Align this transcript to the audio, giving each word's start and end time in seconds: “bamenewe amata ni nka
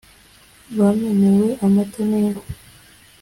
“bamenewe 0.77 1.47
amata 1.65 2.01
ni 2.09 2.19
nka 2.29 2.41